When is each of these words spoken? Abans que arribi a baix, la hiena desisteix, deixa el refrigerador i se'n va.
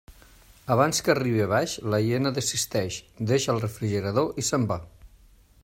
Abans 0.75 1.01
que 1.07 1.11
arribi 1.13 1.43
a 1.45 1.47
baix, 1.51 1.75
la 1.95 1.99
hiena 2.05 2.31
desisteix, 2.39 2.97
deixa 3.33 3.55
el 3.57 3.61
refrigerador 3.67 4.43
i 4.43 4.47
se'n 4.49 4.67
va. 4.73 4.79